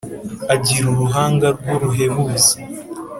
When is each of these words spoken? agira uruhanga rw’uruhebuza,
agira 0.53 0.87
uruhanga 0.89 1.47
rw’uruhebuza, 1.57 2.55